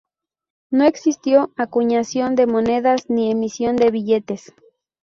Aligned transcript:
No 0.71 0.85
existió 0.85 1.51
acuñación 1.57 2.33
de 2.33 2.47
monedas 2.47 3.07
ni 3.07 3.29
emisión 3.29 3.75
de 3.75 3.91
billetes. 3.91 4.51